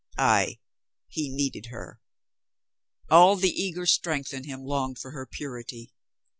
[0.17, 0.57] Ay,
[1.09, 2.01] he needed her.
[3.11, 5.91] All the eager strength in him longed for her purity.